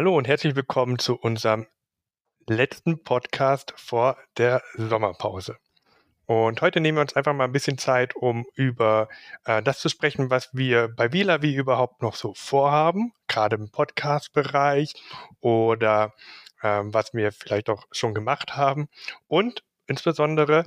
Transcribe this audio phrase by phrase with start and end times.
[0.00, 1.66] Hallo und herzlich willkommen zu unserem
[2.48, 5.58] letzten Podcast vor der Sommerpause.
[6.24, 9.10] Und heute nehmen wir uns einfach mal ein bisschen Zeit, um über
[9.44, 14.94] äh, das zu sprechen, was wir bei Vilavi überhaupt noch so vorhaben, gerade im Podcast-Bereich
[15.40, 16.14] oder
[16.62, 18.88] äh, was wir vielleicht auch schon gemacht haben
[19.28, 20.64] und insbesondere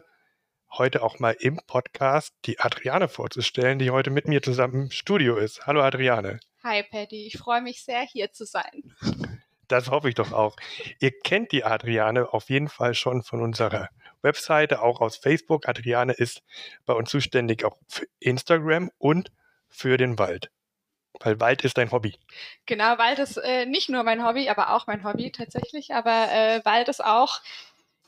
[0.77, 5.37] heute auch mal im Podcast die Adriane vorzustellen, die heute mit mir zusammen im Studio
[5.37, 5.65] ist.
[5.65, 6.39] Hallo Adriane.
[6.63, 8.95] Hi Paddy, ich freue mich sehr, hier zu sein.
[9.69, 10.57] Das hoffe ich doch auch.
[10.99, 13.89] Ihr kennt die Adriane auf jeden Fall schon von unserer
[14.21, 15.67] Webseite, auch aus Facebook.
[15.67, 16.43] Adriane ist
[16.85, 19.31] bei uns zuständig auch für Instagram und
[19.69, 20.51] für den Wald.
[21.21, 22.19] Weil Wald ist dein Hobby.
[22.65, 25.93] Genau, Wald ist äh, nicht nur mein Hobby, aber auch mein Hobby tatsächlich.
[25.93, 27.41] Aber äh, Wald ist auch,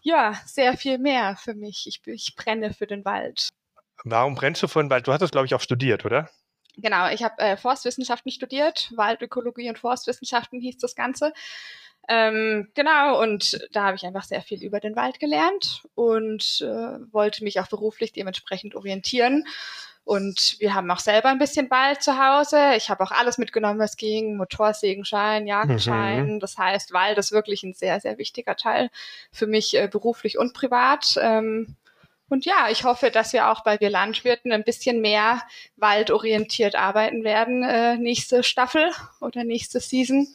[0.04, 1.86] ja, sehr viel mehr für mich.
[1.88, 3.48] Ich, ich brenne für den Wald.
[4.04, 5.08] Warum brennst du für den Wald?
[5.08, 6.30] Du hast das, glaube ich, auch studiert, oder?
[6.78, 11.34] Genau, ich habe äh, Forstwissenschaften studiert, Waldökologie und Forstwissenschaften hieß das Ganze.
[12.08, 17.14] Ähm, genau, und da habe ich einfach sehr viel über den Wald gelernt und äh,
[17.14, 19.46] wollte mich auch beruflich dementsprechend orientieren.
[20.04, 22.76] Und wir haben auch selber ein bisschen Wald zu Hause.
[22.78, 24.38] Ich habe auch alles mitgenommen, was ging.
[24.38, 26.36] Motorsägenschein, Jagdschein.
[26.36, 26.40] Mhm.
[26.40, 28.92] Das heißt, Wald ist wirklich ein sehr, sehr wichtiger Teil
[29.32, 31.16] für mich äh, beruflich und privat.
[31.20, 31.76] Ähm,
[32.30, 35.42] und ja, ich hoffe, dass wir auch bei wir Landwirten ein bisschen mehr
[35.76, 40.28] waldorientiert arbeiten werden, äh, nächste Staffel oder nächste Season.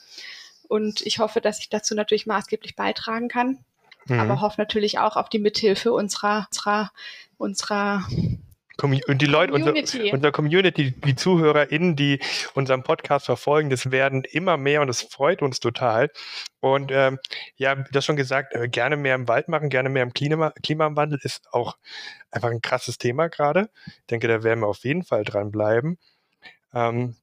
[0.68, 3.58] Und ich hoffe, dass ich dazu natürlich maßgeblich beitragen kann.
[4.06, 4.20] Mhm.
[4.20, 6.92] Aber hoffe natürlich auch auf die Mithilfe unserer, unserer,
[7.38, 8.04] unserer
[8.82, 9.98] und die Leute, Community.
[9.98, 12.20] Unser, unser Community, die ZuhörerInnen, die
[12.54, 16.10] unseren Podcast verfolgen, das werden immer mehr und das freut uns total.
[16.60, 17.18] Und ähm,
[17.56, 20.52] ja, wie das schon gesagt, äh, gerne mehr im Wald machen, gerne mehr im Klima
[20.62, 21.76] Klimawandel ist auch
[22.30, 23.70] einfach ein krasses Thema gerade.
[23.86, 25.98] Ich denke, da werden wir auf jeden Fall dranbleiben.
[26.74, 27.16] Ähm,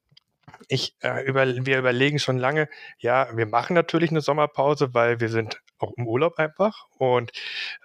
[0.67, 2.69] ich, äh, über, wir überlegen schon lange,
[2.99, 7.31] ja, wir machen natürlich eine Sommerpause, weil wir sind auch im Urlaub einfach und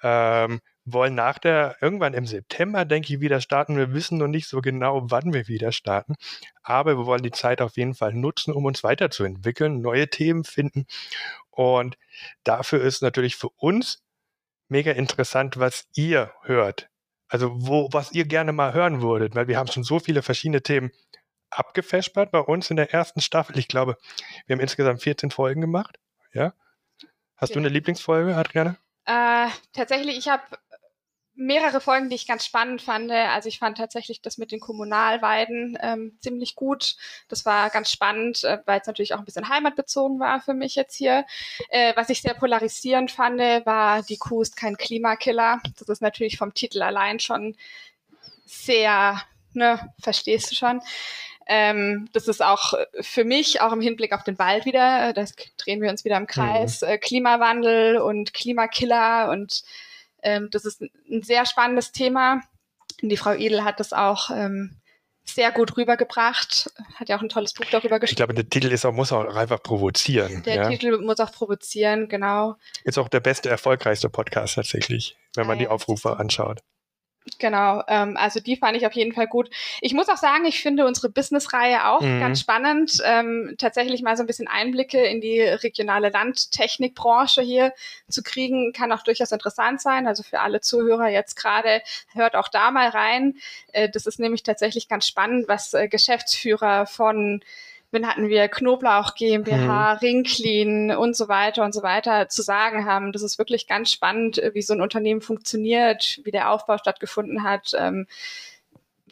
[0.03, 3.77] ähm, wollen nach der, irgendwann im September, denke ich, wieder starten.
[3.77, 6.17] Wir wissen noch nicht so genau, wann wir wieder starten,
[6.63, 10.87] aber wir wollen die Zeit auf jeden Fall nutzen, um uns weiterzuentwickeln, neue Themen finden
[11.51, 11.99] und
[12.45, 14.03] dafür ist natürlich für uns
[14.69, 16.89] mega interessant, was ihr hört.
[17.29, 20.63] Also wo, was ihr gerne mal hören würdet, weil wir haben schon so viele verschiedene
[20.63, 20.91] Themen
[21.51, 23.59] abgefespert bei uns in der ersten Staffel.
[23.59, 23.99] Ich glaube,
[24.47, 25.99] wir haben insgesamt 14 Folgen gemacht.
[26.33, 26.55] Ja.
[27.37, 27.55] Hast ja.
[27.55, 28.79] du eine Lieblingsfolge, Adriane?
[29.05, 30.43] Äh, tatsächlich, ich habe
[31.35, 33.11] mehrere Folgen, die ich ganz spannend fand.
[33.11, 36.97] Also ich fand tatsächlich das mit den Kommunalweiden ähm, ziemlich gut.
[37.29, 40.75] Das war ganz spannend, äh, weil es natürlich auch ein bisschen heimatbezogen war für mich
[40.75, 41.25] jetzt hier.
[41.71, 45.61] Äh, was ich sehr polarisierend fand, war die Kuh ist kein Klimakiller.
[45.79, 47.57] Das ist natürlich vom Titel allein schon
[48.45, 49.23] sehr,
[49.55, 50.81] ne, verstehst du schon.
[51.47, 55.35] Ähm, das ist auch für mich, auch im Hinblick auf den Wald wieder, äh, das
[55.57, 56.89] drehen wir uns wieder im Kreis, mhm.
[56.89, 59.65] äh, Klimawandel und Klimakiller und
[60.23, 62.41] ähm, das ist ein sehr spannendes Thema.
[63.01, 64.77] Die Frau Edel hat das auch ähm,
[65.25, 68.15] sehr gut rübergebracht, hat ja auch ein tolles Buch darüber geschrieben.
[68.15, 70.43] Ich glaube, der Titel ist auch, muss auch einfach provozieren.
[70.43, 70.69] Der ja?
[70.69, 72.57] Titel muss auch provozieren, genau.
[72.85, 76.61] Ist auch der beste, erfolgreichste Podcast tatsächlich, wenn man ah, ja, die Aufrufe anschaut.
[77.39, 79.49] Genau, ähm, also die fand ich auf jeden Fall gut.
[79.81, 82.21] Ich muss auch sagen, ich finde unsere Business-Reihe auch mhm.
[82.21, 82.99] ganz spannend.
[83.05, 87.73] Ähm, tatsächlich mal so ein bisschen Einblicke in die regionale Landtechnikbranche hier
[88.09, 90.09] zu kriegen, kann auch durchaus interessant sein.
[90.09, 91.83] Also für alle Zuhörer jetzt gerade,
[92.13, 93.37] hört auch da mal rein.
[93.73, 97.43] Äh, das ist nämlich tatsächlich ganz spannend, was äh, Geschäftsführer von
[97.93, 99.99] wenn hatten wir Knoblauch GmbH, mhm.
[99.99, 103.13] Ringclean und so weiter und so weiter zu sagen haben.
[103.13, 107.73] Das ist wirklich ganz spannend, wie so ein Unternehmen funktioniert, wie der Aufbau stattgefunden hat.
[107.79, 108.07] Ähm,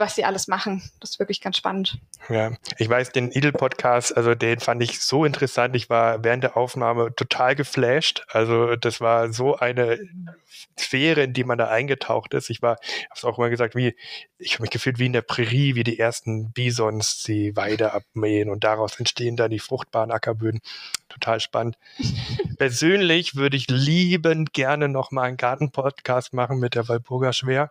[0.01, 0.83] was sie alles machen.
[1.01, 1.99] Das ist wirklich ganz spannend.
[2.29, 5.77] Ja, ich weiß, den Idel-Podcast, also den fand ich so interessant.
[5.77, 8.25] Ich war während der Aufnahme total geflasht.
[8.29, 10.01] Also das war so eine
[10.79, 12.51] Sphäre, in die man da eingetaucht ist.
[12.51, 13.95] Ich war, habe es auch immer gesagt, wie
[14.41, 18.49] ich habe mich gefühlt wie in der Prärie, wie die ersten Bisons die Weide abmähen
[18.49, 20.61] und daraus entstehen dann die fruchtbaren Ackerböden.
[21.09, 21.77] Total spannend.
[22.59, 27.71] Persönlich würde ich liebend gerne noch mal einen Gartenpodcast machen mit der Walburger Schwer.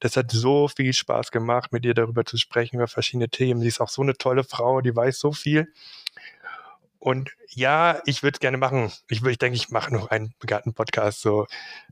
[0.00, 3.60] Das hat so viel Spaß gemacht, mit ihr darüber zu sprechen, über verschiedene Themen.
[3.60, 5.72] Sie ist auch so eine tolle Frau, die weiß so viel.
[6.98, 8.92] Und ja, ich würde es gerne machen.
[9.08, 11.46] Ich, ich denke, ich mache noch einen Garten-Podcast, so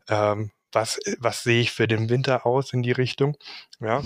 [0.08, 3.36] ähm, was, was sehe ich für den Winter aus in die Richtung.
[3.80, 4.02] Ja.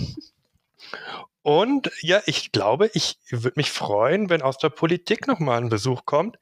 [1.41, 6.05] Und ja, ich glaube, ich würde mich freuen, wenn aus der Politik nochmal ein Besuch
[6.05, 6.37] kommt,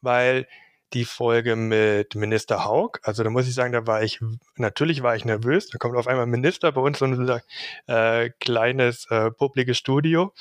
[0.00, 0.48] weil
[0.96, 4.18] die Folge mit Minister Haug, also da muss ich sagen, da war ich,
[4.56, 7.40] natürlich war ich nervös, da kommt auf einmal Minister bei uns so ein
[7.86, 10.32] äh, kleines äh, publikes Studio.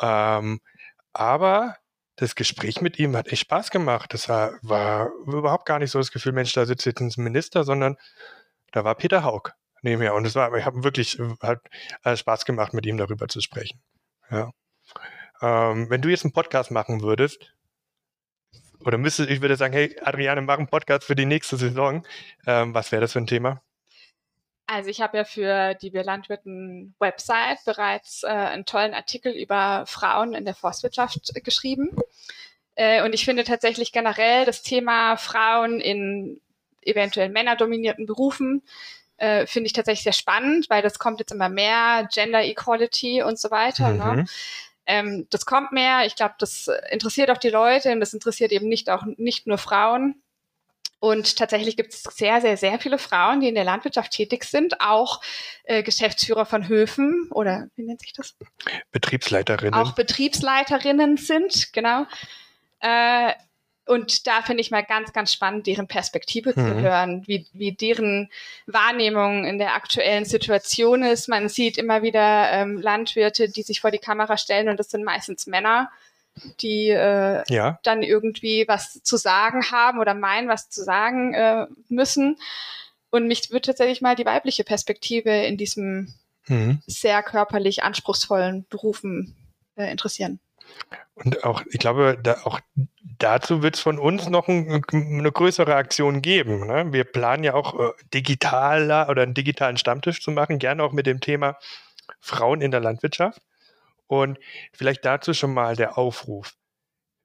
[0.00, 0.60] Ähm,
[1.12, 1.76] aber
[2.16, 4.14] das Gespräch mit ihm hat echt Spaß gemacht.
[4.14, 7.62] Das war, war überhaupt gar nicht so das Gefühl, Mensch, da sitzt jetzt ein Minister,
[7.64, 7.98] sondern
[8.72, 10.14] da war Peter Haug nebenher.
[10.14, 11.60] Und es war, ich habe wirklich hat,
[12.02, 13.82] hat Spaß gemacht, mit ihm darüber zu sprechen.
[14.30, 14.50] Ja.
[15.42, 17.52] Ähm, wenn du jetzt einen Podcast machen würdest,
[18.84, 22.06] oder müsste, ich würde sagen, hey, Adriane, mach einen Podcast für die nächste Saison.
[22.46, 23.62] Ähm, was wäre das für ein Thema?
[24.66, 29.84] Also ich habe ja für die Wir Landwirten Website bereits äh, einen tollen Artikel über
[29.86, 31.96] Frauen in der Forstwirtschaft geschrieben.
[32.74, 36.40] Äh, und ich finde tatsächlich generell das Thema Frauen in
[36.82, 38.62] eventuell männerdominierten Berufen
[39.18, 43.38] äh, finde ich tatsächlich sehr spannend, weil das kommt jetzt immer mehr, Gender Equality und
[43.38, 43.90] so weiter.
[43.90, 44.04] Ne?
[44.04, 44.16] Mhm.
[44.16, 44.24] Ne?
[44.88, 46.06] Ähm, das kommt mehr.
[46.06, 49.58] Ich glaube, das interessiert auch die Leute und das interessiert eben nicht auch nicht nur
[49.58, 50.22] Frauen.
[50.98, 54.80] Und tatsächlich gibt es sehr, sehr, sehr viele Frauen, die in der Landwirtschaft tätig sind,
[54.80, 55.20] auch
[55.64, 58.34] äh, Geschäftsführer von Höfen oder wie nennt sich das?
[58.90, 59.74] Betriebsleiterinnen.
[59.74, 62.06] Auch Betriebsleiterinnen sind, genau.
[62.80, 63.34] Äh,
[63.88, 66.54] und da finde ich mal ganz, ganz spannend, deren Perspektive mhm.
[66.54, 68.30] zu hören, wie, wie deren
[68.66, 71.28] Wahrnehmung in der aktuellen Situation ist.
[71.28, 75.04] Man sieht immer wieder ähm, Landwirte, die sich vor die Kamera stellen und das sind
[75.04, 75.90] meistens Männer,
[76.60, 77.78] die äh, ja.
[77.82, 82.36] dann irgendwie was zu sagen haben oder meinen, was zu sagen äh, müssen.
[83.10, 86.12] Und mich würde tatsächlich mal die weibliche Perspektive in diesem
[86.46, 86.82] mhm.
[86.86, 89.34] sehr körperlich anspruchsvollen Berufen
[89.76, 90.40] äh, interessieren.
[91.14, 92.60] Und auch, ich glaube, da, auch
[93.18, 96.66] dazu wird es von uns noch ein, eine größere Aktion geben.
[96.66, 96.92] Ne?
[96.92, 101.06] Wir planen ja auch äh, digitaler oder einen digitalen Stammtisch zu machen, gerne auch mit
[101.06, 101.58] dem Thema
[102.20, 103.40] Frauen in der Landwirtschaft.
[104.06, 104.38] Und
[104.72, 106.54] vielleicht dazu schon mal der Aufruf.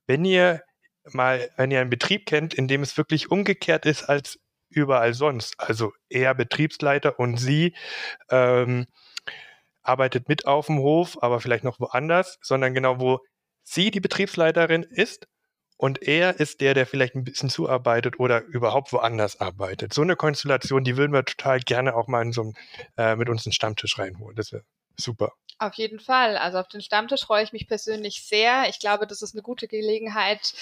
[0.08, 0.64] Wenn ihr
[1.12, 5.60] mal, wenn ihr einen Betrieb kennt, in dem es wirklich umgekehrt ist als überall sonst,
[5.60, 7.76] also er Betriebsleiter und sie
[8.30, 8.88] ähm,
[9.84, 13.20] arbeitet mit auf dem Hof, aber vielleicht noch woanders, sondern genau wo
[13.64, 15.28] sie die Betriebsleiterin ist
[15.78, 19.94] und er ist der, der vielleicht ein bisschen zuarbeitet oder überhaupt woanders arbeitet.
[19.94, 22.54] So eine Konstellation, die würden wir total gerne auch mal in so einem,
[22.98, 24.36] äh, mit uns einen Stammtisch reinholen.
[24.36, 24.64] Das wäre
[24.98, 25.34] super.
[25.60, 26.38] Auf jeden Fall.
[26.38, 28.70] Also auf den Stammtisch freue ich mich persönlich sehr.
[28.70, 30.54] Ich glaube, das ist eine gute Gelegenheit,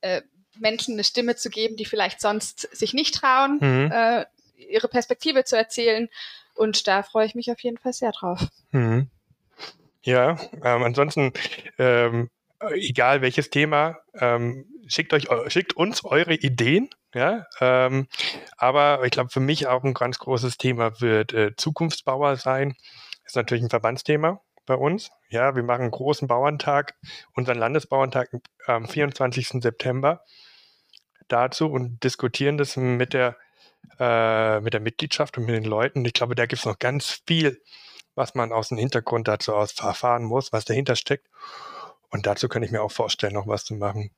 [0.00, 0.22] äh,
[0.58, 3.90] Menschen eine Stimme zu geben, die vielleicht sonst sich nicht trauen, mhm.
[3.92, 4.24] äh,
[4.56, 6.08] ihre Perspektive zu erzählen.
[6.54, 8.48] Und da freue ich mich auf jeden Fall sehr drauf.
[8.70, 9.10] Mhm.
[10.02, 11.32] Ja, ähm, ansonsten
[11.78, 12.30] ähm,
[12.70, 16.90] egal welches Thema, ähm, schickt euch, schickt uns eure Ideen.
[17.14, 18.08] Ja, ähm,
[18.58, 22.76] aber ich glaube, für mich auch ein ganz großes Thema wird äh, Zukunftsbauer sein.
[23.24, 25.10] Ist natürlich ein Verbandsthema bei uns.
[25.30, 26.94] Ja, wir machen einen großen Bauerntag,
[27.34, 28.30] unseren Landesbauerntag
[28.66, 29.62] am 24.
[29.62, 30.22] September
[31.28, 33.36] dazu und diskutieren das mit der,
[33.98, 36.04] äh, mit der Mitgliedschaft und mit den Leuten.
[36.04, 37.62] Ich glaube, da gibt es noch ganz viel,
[38.14, 41.28] was man aus dem Hintergrund dazu aus erfahren muss, was dahinter steckt.
[42.10, 44.10] Und dazu kann ich mir auch vorstellen, noch was zu machen.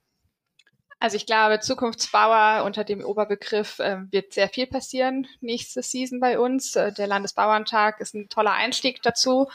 [1.00, 6.38] Also ich glaube, Zukunftsbauer unter dem Oberbegriff äh, wird sehr viel passieren nächste Season bei
[6.40, 6.74] uns.
[6.74, 9.48] Äh, der Landesbauerntag ist ein toller Einstieg dazu.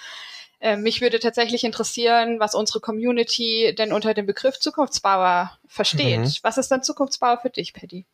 [0.61, 6.19] Äh, mich würde tatsächlich interessieren, was unsere Community denn unter dem Begriff Zukunftsbauer versteht.
[6.19, 6.33] Mhm.
[6.43, 8.05] Was ist denn Zukunftsbauer für dich, Paddy?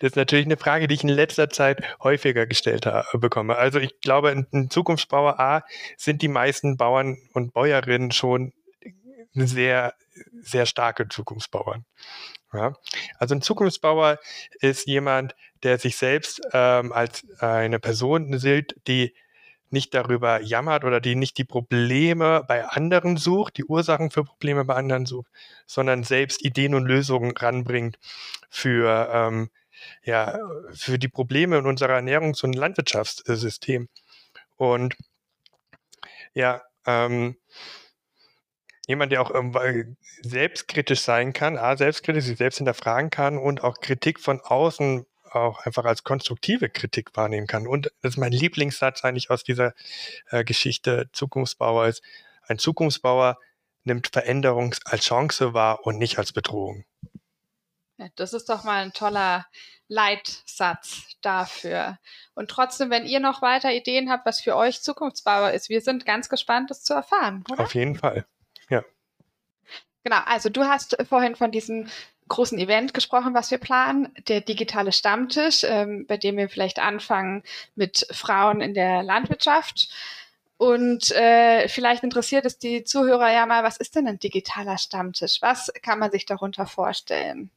[0.00, 3.56] Das ist natürlich eine Frage, die ich in letzter Zeit häufiger gestellt habe, bekomme.
[3.56, 5.62] Also ich glaube, in, Zukunftsbauer A
[5.96, 8.52] sind die meisten Bauern und Bäuerinnen schon
[9.32, 9.94] sehr,
[10.40, 11.84] sehr starke Zukunftsbauern.
[12.52, 12.74] Ja?
[13.18, 14.18] Also ein Zukunftsbauer
[14.60, 19.14] ist jemand, der sich selbst ähm, als eine Person sieht, die
[19.72, 24.64] nicht darüber jammert oder die nicht die Probleme bei anderen sucht, die Ursachen für Probleme
[24.64, 25.30] bei anderen sucht,
[25.66, 27.98] sondern selbst Ideen und Lösungen ranbringt
[28.48, 29.50] für, ähm,
[30.02, 30.38] ja,
[30.72, 33.88] für die Probleme in unserer Ernährungs- und Landwirtschaftssystem.
[34.56, 34.96] Und
[36.34, 37.36] ja, ähm,
[38.86, 39.32] jemand, der auch
[40.22, 45.64] selbstkritisch sein kann, A, selbstkritisch sich selbst hinterfragen kann und auch Kritik von außen auch
[45.66, 47.66] einfach als konstruktive Kritik wahrnehmen kann.
[47.66, 49.74] Und das ist mein Lieblingssatz eigentlich aus dieser
[50.30, 52.02] äh, Geschichte Zukunftsbauer ist,
[52.46, 53.38] ein Zukunftsbauer
[53.84, 56.84] nimmt Veränderung als Chance wahr und nicht als Bedrohung.
[57.96, 59.46] Ja, das ist doch mal ein toller
[59.88, 61.98] Leitsatz dafür.
[62.34, 66.06] Und trotzdem, wenn ihr noch weiter Ideen habt, was für euch Zukunftsbauer ist, wir sind
[66.06, 67.44] ganz gespannt, das zu erfahren.
[67.50, 67.64] Oder?
[67.64, 68.26] Auf jeden Fall,
[68.68, 68.82] ja.
[70.02, 71.88] Genau, also du hast vorhin von diesem
[72.30, 77.42] großen Event gesprochen, was wir planen, der digitale Stammtisch, ähm, bei dem wir vielleicht anfangen
[77.74, 79.90] mit Frauen in der Landwirtschaft.
[80.56, 85.42] Und äh, vielleicht interessiert es die Zuhörer ja mal, was ist denn ein digitaler Stammtisch?
[85.42, 87.50] Was kann man sich darunter vorstellen?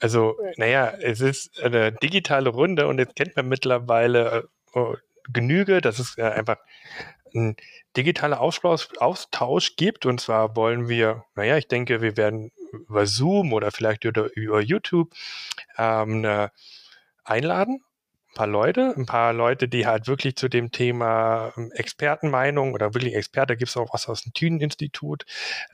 [0.00, 4.80] Also, naja, es ist eine digitale Runde und jetzt kennt man mittlerweile äh,
[5.32, 5.80] Genüge.
[5.80, 6.58] Das ist äh, einfach
[7.34, 7.56] ein
[7.96, 10.06] digitaler Austausch gibt.
[10.06, 12.50] Und zwar wollen wir, naja, ich denke, wir werden
[12.88, 15.12] über Zoom oder vielleicht über, über YouTube
[15.78, 16.50] ähm, eine,
[17.24, 17.80] einladen.
[18.30, 22.92] Ein paar Leute, ein paar Leute, die halt wirklich zu dem Thema ähm, Expertenmeinung oder
[22.94, 25.24] wirklich Experte, gibt es auch was aus dem Thünen-Institut,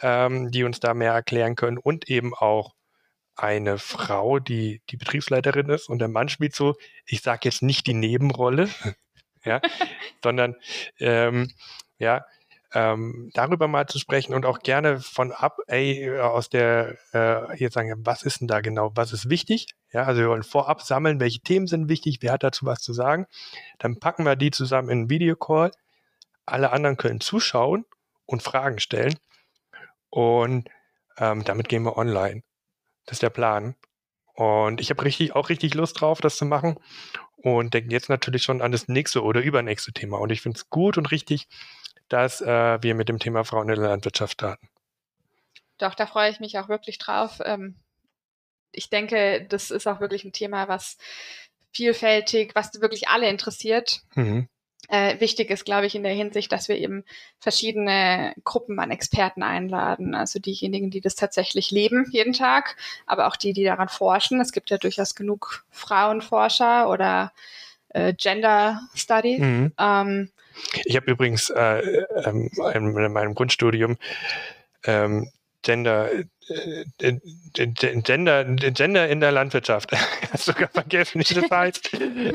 [0.03, 2.75] ähm, die uns da mehr erklären können und eben auch
[3.35, 6.77] eine Frau, die die Betriebsleiterin ist und der Mann spielt so,
[7.07, 8.69] ich sage jetzt nicht die Nebenrolle,
[9.45, 9.61] ja,
[10.23, 10.57] sondern
[10.99, 11.51] ähm,
[11.99, 12.25] ja,
[12.73, 17.71] ähm, darüber mal zu sprechen und auch gerne von ab, ey, aus der, äh, hier
[17.71, 19.67] sagen, was ist denn da genau, was ist wichtig?
[19.93, 22.93] Ja, also wir wollen vorab sammeln, welche Themen sind wichtig, wer hat dazu was zu
[22.93, 23.27] sagen.
[23.79, 25.73] Dann packen wir die zusammen in einen Videocall.
[26.47, 27.85] Alle anderen können zuschauen
[28.27, 29.19] und Fragen stellen.
[30.11, 30.69] Und
[31.19, 32.43] ähm, damit gehen wir online.
[33.07, 33.75] Das ist der Plan.
[34.35, 36.79] Und ich habe richtig, auch richtig Lust drauf, das zu machen.
[37.43, 40.19] Und denke jetzt natürlich schon an das nächste oder übernächste Thema.
[40.19, 41.49] Und ich finde es gut und richtig,
[42.09, 44.69] dass äh, wir mit dem Thema Frauen in der Landwirtschaft starten.
[45.79, 47.41] Doch, da freue ich mich auch wirklich drauf.
[47.45, 47.77] Ähm,
[48.73, 50.99] ich denke, das ist auch wirklich ein Thema, was
[51.73, 54.03] vielfältig, was wirklich alle interessiert.
[54.15, 54.49] Mhm.
[54.91, 57.05] Äh, wichtig ist, glaube ich, in der Hinsicht, dass wir eben
[57.39, 60.17] verschiedene Gruppen an Experten einladen.
[60.17, 64.41] Also diejenigen, die das tatsächlich leben jeden Tag, aber auch die, die daran forschen.
[64.41, 67.33] Es gibt ja durchaus genug Frauenforscher oder
[67.91, 69.39] äh, Gender Studies.
[69.39, 69.73] Mhm.
[69.79, 70.31] Ähm,
[70.85, 73.97] ich habe übrigens äh, ähm, in meinem Grundstudium
[74.85, 75.31] ähm,
[75.63, 77.21] Gender, äh, äh,
[78.03, 79.93] Gender, Gender in der Landwirtschaft.
[80.33, 81.91] Hast sogar vergessen, wie das heißt.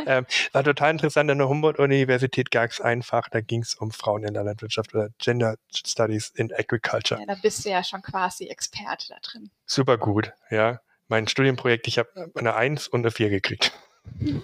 [0.05, 1.31] ähm, war total interessant.
[1.31, 5.09] An der Humboldt-Universität gab es einfach, da ging es um Frauen in der Landwirtschaft oder
[5.17, 7.19] Gender Studies in Agriculture.
[7.19, 9.49] Ja, da bist du ja schon quasi Experte da drin.
[9.65, 10.81] Super gut, ja.
[11.07, 13.71] Mein Studienprojekt, ich habe eine 1 und eine 4 gekriegt.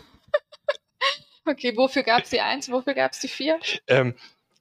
[1.46, 3.60] Okay, wofür gab es die Eins, wofür gab es die Vier?
[3.88, 4.16] Ähm,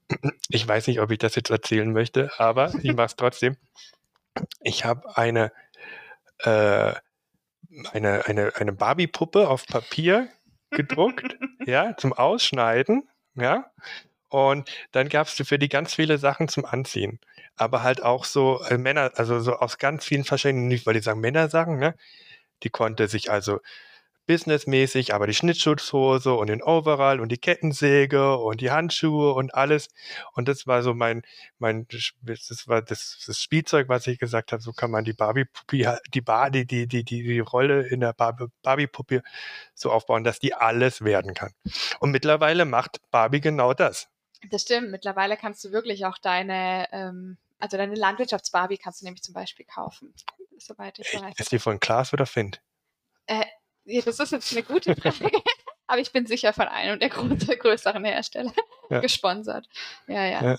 [0.48, 3.56] ich weiß nicht, ob ich das jetzt erzählen möchte, aber ich mache es trotzdem.
[4.60, 5.52] Ich habe eine,
[6.38, 6.94] äh,
[7.92, 10.28] eine, eine, eine Barbie-Puppe auf Papier
[10.70, 13.70] gedruckt, ja, zum Ausschneiden, ja.
[14.28, 17.18] Und dann gab es für die ganz viele Sachen zum Anziehen.
[17.56, 21.00] Aber halt auch so äh, Männer, also so aus ganz vielen verschiedenen, nicht weil die
[21.00, 21.96] sagen Männersachen, ne?
[22.62, 23.60] Die konnte sich also
[24.30, 29.88] businessmäßig, aber die Schnittschutzhose und den Overall und die Kettensäge und die Handschuhe und alles.
[30.34, 31.22] Und das war so mein,
[31.58, 31.88] mein,
[32.22, 36.20] das war das, das Spielzeug, was ich gesagt habe, so kann man die Barbie-Puppe, die
[36.20, 39.22] Barbie, die, die, die, die Rolle in der Barbie-Puppe
[39.74, 41.52] so aufbauen, dass die alles werden kann.
[41.98, 44.06] Und mittlerweile macht Barbie genau das.
[44.48, 44.92] Das stimmt.
[44.92, 49.66] Mittlerweile kannst du wirklich auch deine, ähm, also deine Landwirtschafts-Barbie kannst du nämlich zum Beispiel
[49.66, 50.14] kaufen.
[50.56, 51.34] Soweit ich weiß.
[51.36, 52.52] Ist die von Klaas oder Finn?
[53.26, 53.44] Äh,
[53.84, 55.30] ja, das ist jetzt eine gute Frage.
[55.86, 58.52] Aber ich bin sicher von einem der größeren Hersteller
[58.90, 59.00] ja.
[59.00, 59.66] gesponsert.
[60.06, 60.58] Ja, ja, ja.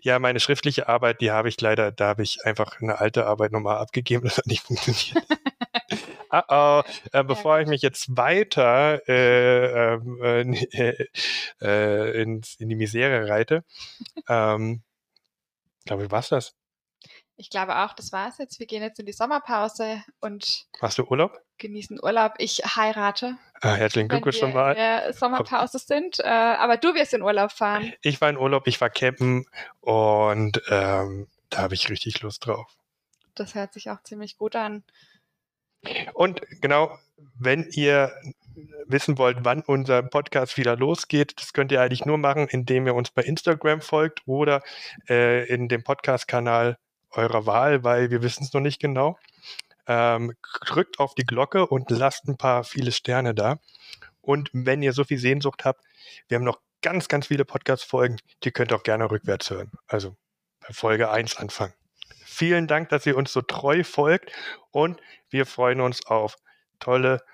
[0.00, 3.52] Ja, meine schriftliche Arbeit, die habe ich leider, da habe ich einfach eine alte Arbeit
[3.52, 5.24] nochmal abgegeben, das hat nicht funktioniert.
[6.30, 11.06] ah, oh, äh, bevor ja, ich mich jetzt weiter äh, ähm, äh,
[11.60, 13.64] äh, in, in die Misere reite,
[14.28, 14.82] ähm,
[15.84, 16.54] glaube ich, war es das.
[17.36, 18.58] Ich glaube auch, das war es jetzt.
[18.58, 20.66] Wir gehen jetzt in die Sommerpause und.
[20.80, 21.38] Hast du Urlaub?
[21.58, 22.34] Genießen Urlaub.
[22.38, 23.36] Ich heirate.
[23.60, 24.70] Ah, herzlichen Glückwunsch schon mal.
[24.70, 26.20] In der Sommerpause sind.
[26.20, 27.92] Äh, aber du wirst in Urlaub fahren.
[28.02, 29.46] Ich war in Urlaub, ich war campen
[29.80, 32.76] und ähm, da habe ich richtig Lust drauf.
[33.34, 34.84] Das hört sich auch ziemlich gut an.
[36.14, 36.96] Und genau,
[37.38, 38.12] wenn ihr
[38.86, 42.94] wissen wollt, wann unser Podcast wieder losgeht, das könnt ihr eigentlich nur machen, indem ihr
[42.94, 44.62] uns bei Instagram folgt oder
[45.08, 46.78] äh, in dem Podcast-Kanal
[47.10, 49.18] eurer Wahl, weil wir wissen es noch nicht genau.
[49.88, 50.34] Ähm,
[50.66, 53.58] drückt auf die Glocke und lasst ein paar viele Sterne da.
[54.20, 55.82] Und wenn ihr so viel Sehnsucht habt,
[56.28, 59.72] wir haben noch ganz, ganz viele Podcast-Folgen, die könnt ihr auch gerne rückwärts hören.
[59.86, 60.16] Also
[60.60, 61.72] bei Folge 1 anfangen.
[62.24, 64.30] Vielen Dank, dass ihr uns so treu folgt
[64.70, 66.36] und wir freuen uns auf
[66.78, 67.24] tolle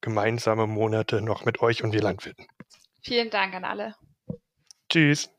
[0.00, 2.46] gemeinsame Monate noch mit euch und wir Landwirten.
[3.02, 3.94] Vielen Dank an alle.
[4.88, 5.30] Tschüss.